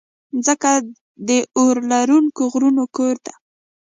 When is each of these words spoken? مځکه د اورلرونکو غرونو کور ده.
مځکه 0.35 0.71
د 1.27 1.29
اورلرونکو 1.57 2.41
غرونو 2.51 2.83
کور 2.95 3.15
ده. 3.25 3.33